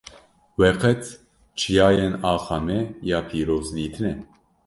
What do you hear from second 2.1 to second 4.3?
axa me ya pîroz dîtine?